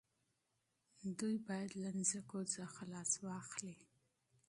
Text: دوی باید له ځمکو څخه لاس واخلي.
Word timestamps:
دوی 1.19 1.35
باید 1.47 1.71
له 1.83 1.89
ځمکو 2.11 2.39
څخه 2.55 2.81
لاس 2.93 3.11
واخلي. 3.25 3.75